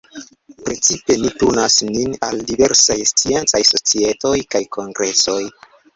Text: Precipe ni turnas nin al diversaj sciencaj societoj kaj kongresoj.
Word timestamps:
Precipe 0.67 1.17
ni 1.23 1.29
turnas 1.43 1.75
nin 1.89 2.15
al 2.29 2.41
diversaj 2.53 2.97
sciencaj 3.11 3.61
societoj 3.73 4.35
kaj 4.55 4.63
kongresoj. 4.79 5.41